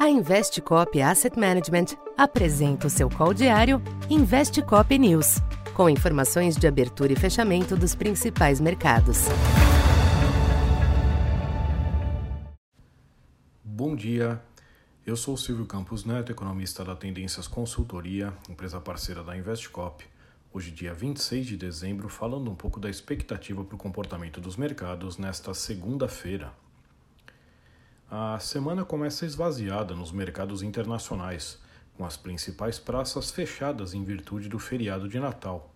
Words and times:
A 0.00 0.08
Investcop 0.08 0.98
Asset 1.02 1.38
Management 1.38 1.94
apresenta 2.16 2.86
o 2.86 2.90
seu 2.90 3.10
call 3.10 3.34
diário 3.34 3.82
Investcop 4.08 4.98
News, 4.98 5.42
com 5.74 5.90
informações 5.90 6.56
de 6.56 6.66
abertura 6.66 7.12
e 7.12 7.16
fechamento 7.16 7.76
dos 7.76 7.94
principais 7.94 8.62
mercados. 8.62 9.26
Bom 13.62 13.94
dia, 13.94 14.40
eu 15.06 15.14
sou 15.16 15.36
Silvio 15.36 15.66
Campos 15.66 16.06
Neto, 16.06 16.32
economista 16.32 16.82
da 16.82 16.96
Tendências 16.96 17.46
Consultoria, 17.46 18.32
empresa 18.48 18.80
parceira 18.80 19.22
da 19.22 19.36
Investcop. 19.36 20.02
Hoje, 20.50 20.70
dia 20.70 20.94
26 20.94 21.44
de 21.44 21.58
dezembro, 21.58 22.08
falando 22.08 22.50
um 22.50 22.54
pouco 22.54 22.80
da 22.80 22.88
expectativa 22.88 23.62
para 23.62 23.74
o 23.74 23.78
comportamento 23.78 24.40
dos 24.40 24.56
mercados 24.56 25.18
nesta 25.18 25.52
segunda-feira. 25.52 26.54
A 28.12 28.40
semana 28.40 28.84
começa 28.84 29.24
esvaziada 29.24 29.94
nos 29.94 30.10
mercados 30.10 30.64
internacionais, 30.64 31.60
com 31.96 32.04
as 32.04 32.16
principais 32.16 32.76
praças 32.76 33.30
fechadas 33.30 33.94
em 33.94 34.02
virtude 34.02 34.48
do 34.48 34.58
feriado 34.58 35.08
de 35.08 35.20
Natal. 35.20 35.72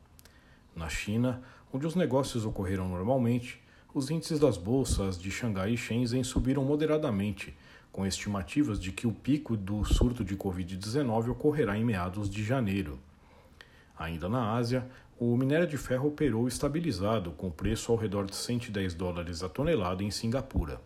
Na 0.75 0.89
China, 0.89 1.41
onde 1.73 1.87
os 1.87 1.95
negócios 1.95 2.45
ocorreram 2.45 2.89
normalmente, 2.89 3.63
os 3.95 4.11
índices 4.11 4.41
das 4.41 4.57
bolsas 4.57 5.17
de 5.17 5.31
Xangai 5.31 5.75
e 5.75 5.77
Shenzhen 5.77 6.25
subiram 6.25 6.65
moderadamente, 6.65 7.57
com 7.93 8.05
estimativas 8.05 8.81
de 8.81 8.91
que 8.91 9.07
o 9.07 9.13
pico 9.13 9.57
do 9.57 9.85
surto 9.85 10.25
de 10.25 10.37
Covid-19 10.37 11.29
ocorrerá 11.29 11.79
em 11.79 11.85
meados 11.85 12.29
de 12.29 12.43
janeiro. 12.43 12.99
Ainda 13.97 14.29
na 14.29 14.55
Ásia, 14.55 14.91
o 15.21 15.37
minério 15.37 15.69
de 15.69 15.77
ferro 15.77 16.09
operou 16.09 16.49
estabilizado, 16.49 17.31
com 17.31 17.49
preço 17.49 17.93
ao 17.93 17.97
redor 17.97 18.27
de 18.27 18.35
110 18.35 18.93
dólares 18.95 19.45
a 19.45 19.49
tonelada 19.49 20.03
em 20.03 20.11
Singapura. 20.11 20.81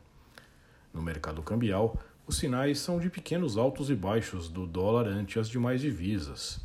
No 0.92 1.02
mercado 1.02 1.42
cambial, 1.42 1.98
os 2.26 2.36
sinais 2.36 2.78
são 2.78 2.98
de 2.98 3.08
pequenos 3.08 3.56
altos 3.56 3.90
e 3.90 3.94
baixos 3.94 4.48
do 4.48 4.66
dólar 4.66 5.06
ante 5.06 5.38
as 5.38 5.48
demais 5.48 5.80
divisas. 5.80 6.60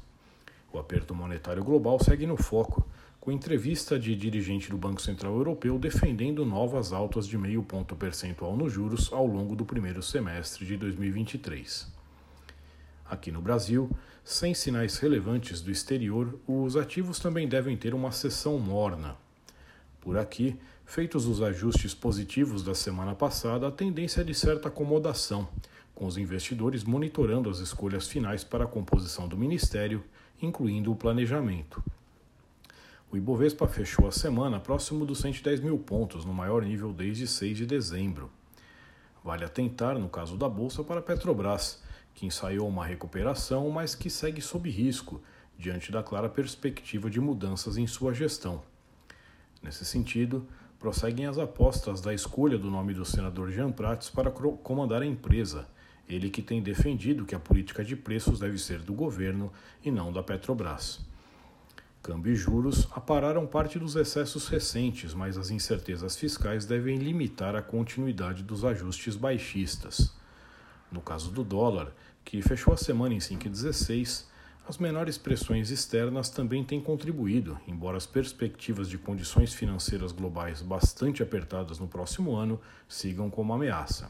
O 0.72 0.80
aperto 0.80 1.14
monetário 1.14 1.64
global 1.64 2.00
segue 2.04 2.26
no 2.26 2.36
foco, 2.36 2.86
com 3.20 3.32
entrevista 3.32 3.98
de 3.98 4.16
dirigente 4.16 4.70
do 4.70 4.78
Banco 4.78 5.02
Central 5.02 5.34
Europeu 5.34 5.80
defendendo 5.80 6.46
novas 6.46 6.92
altas 6.92 7.26
de 7.26 7.38
meio 7.38 7.64
ponto 7.64 7.96
percentual 7.96 8.58
nos 8.58 8.74
juros 8.74 9.14
ao 9.14 9.26
longo 9.26 9.56
do 9.56 9.64
primeiro 9.64 10.04
semestre 10.04 10.66
de 10.66 10.76
2023. 10.76 11.88
Aqui 13.06 13.32
no 13.32 13.42
Brasil, 13.42 13.90
sem 14.26 14.54
sinais 14.54 14.98
relevantes 14.98 15.62
do 15.62 15.72
exterior, 15.72 16.38
os 16.48 16.76
ativos 16.76 17.20
também 17.20 17.48
devem 17.48 17.78
ter 17.78 17.94
uma 17.94 18.12
sessão 18.12 18.60
morna. 18.60 19.16
Por 20.04 20.18
aqui, 20.18 20.60
feitos 20.86 21.26
os 21.26 21.42
ajustes 21.42 21.94
positivos 21.94 22.62
da 22.62 22.76
semana 22.76 23.16
passada, 23.16 23.70
a 23.70 23.72
tendência 23.72 24.20
é 24.20 24.24
de 24.26 24.34
certa 24.34 24.68
acomodação, 24.68 25.48
com 25.96 26.06
os 26.06 26.18
investidores 26.18 26.84
monitorando 26.84 27.50
as 27.50 27.60
escolhas 27.60 28.06
finais 28.06 28.44
para 28.44 28.66
a 28.66 28.68
composição 28.68 29.30
do 29.30 29.38
ministério, 29.38 30.04
incluindo 30.42 30.92
o 30.92 30.96
planejamento. 30.96 31.82
O 33.10 33.16
Ibovespa 33.16 33.66
fechou 33.66 34.06
a 34.06 34.12
semana 34.12 34.60
próximo 34.60 35.06
dos 35.06 35.20
110 35.20 35.62
mil 35.62 35.80
pontos, 35.80 36.26
no 36.26 36.34
maior 36.34 36.64
nível 36.64 36.92
desde 36.92 37.26
6 37.26 37.60
de 37.60 37.66
dezembro. 37.66 38.30
Vale 39.24 39.46
atentar, 39.46 39.98
no 39.98 40.10
caso 40.10 40.36
da 40.36 40.50
Bolsa, 40.50 40.84
para 40.84 41.00
a 41.00 41.04
Petrobras, 41.04 41.82
que 42.14 42.26
ensaiou 42.26 42.68
uma 42.68 42.86
recuperação, 42.86 43.70
mas 43.70 43.96
que 43.96 44.10
segue 44.10 44.42
sob 44.42 44.70
risco, 44.70 45.22
diante 45.58 45.94
da 45.94 46.04
clara 46.04 46.28
perspectiva 46.28 47.10
de 47.10 47.22
mudanças 47.22 47.78
em 47.78 47.88
sua 47.88 48.14
gestão. 48.14 48.62
Nesse 49.64 49.86
sentido, 49.86 50.46
prosseguem 50.78 51.26
as 51.26 51.38
apostas 51.38 52.02
da 52.02 52.14
escolha 52.14 52.58
do 52.58 52.70
nome 52.70 52.94
do 52.94 53.06
senador 53.06 53.50
Jean 53.50 53.72
Prats 53.72 54.10
para 54.10 54.30
comandar 54.30 55.02
a 55.02 55.06
empresa, 55.06 55.66
ele 56.08 56.30
que 56.30 56.42
tem 56.42 56.62
defendido 56.62 57.26
que 57.26 57.34
a 57.34 57.40
política 57.40 57.84
de 57.84 57.96
preços 57.96 58.40
deve 58.40 58.58
ser 58.58 58.80
do 58.80 58.94
governo 58.94 59.52
e 59.82 59.90
não 59.90 60.12
da 60.12 60.22
Petrobras. 60.22 61.00
Câmbio 62.02 62.34
e 62.34 62.36
juros 62.36 62.86
apararam 62.92 63.48
parte 63.48 63.80
dos 63.80 63.96
excessos 63.96 64.50
recentes, 64.50 65.14
mas 65.14 65.38
as 65.38 65.50
incertezas 65.50 66.18
fiscais 66.18 66.66
devem 66.66 66.98
limitar 66.98 67.56
a 67.56 67.62
continuidade 67.62 68.44
dos 68.44 68.66
ajustes 68.66 69.16
baixistas. 69.16 70.14
No 70.92 71.00
caso 71.00 71.32
do 71.32 71.46
dólar, 71.46 71.96
que 72.26 72.42
fechou 72.42 72.74
a 72.74 72.78
semana 72.78 73.14
em 73.14 73.20
5,16, 73.20 74.26
as 74.66 74.78
menores 74.78 75.18
pressões 75.18 75.70
externas 75.70 76.30
também 76.30 76.64
têm 76.64 76.80
contribuído, 76.80 77.60
embora 77.68 77.98
as 77.98 78.06
perspectivas 78.06 78.90
de 78.90 78.98
condições 78.98 79.54
financeiras 79.54 80.14
globais 80.14 80.62
bastante 80.62 81.22
apertadas 81.22 81.80
no 81.80 81.88
próximo 81.88 82.34
ano 82.34 82.60
sigam 82.88 83.30
como 83.30 83.54
ameaça. 83.54 84.10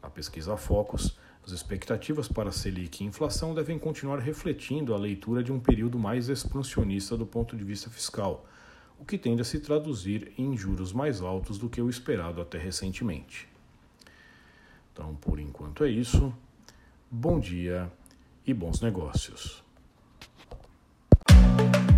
Na 0.00 0.08
pesquisa 0.08 0.56
Focus, 0.56 1.18
as 1.44 1.50
expectativas 1.50 2.28
para 2.28 2.52
Selic 2.52 3.02
e 3.02 3.06
inflação 3.06 3.52
devem 3.52 3.80
continuar 3.80 4.20
refletindo 4.20 4.94
a 4.94 4.98
leitura 4.98 5.42
de 5.42 5.50
um 5.50 5.58
período 5.58 5.98
mais 5.98 6.28
expansionista 6.28 7.16
do 7.16 7.26
ponto 7.26 7.56
de 7.56 7.64
vista 7.64 7.90
fiscal, 7.90 8.46
o 8.96 9.04
que 9.04 9.18
tende 9.18 9.42
a 9.42 9.44
se 9.44 9.58
traduzir 9.58 10.32
em 10.38 10.56
juros 10.56 10.92
mais 10.92 11.20
altos 11.20 11.58
do 11.58 11.68
que 11.68 11.82
o 11.82 11.90
esperado 11.90 12.40
até 12.40 12.58
recentemente. 12.58 13.48
Então, 14.92 15.16
por 15.16 15.40
enquanto 15.40 15.82
é 15.82 15.90
isso. 15.90 16.32
Bom 17.10 17.40
dia 17.40 17.90
e 18.50 18.54
bons 18.54 18.80
negócios. 18.80 19.62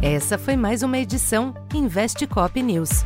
Essa 0.03 0.37
foi 0.37 0.57
mais 0.57 0.83
uma 0.83 0.99
edição 0.99 1.55
Investe 1.73 2.27
Cop 2.27 2.61
News. 2.61 3.05